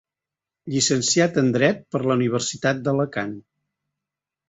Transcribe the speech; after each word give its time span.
Llicenciat 0.75 1.37
en 1.43 1.53
dret 1.57 1.85
per 1.93 2.03
la 2.07 2.19
Universitat 2.19 2.83
d'Alacant. 2.89 3.41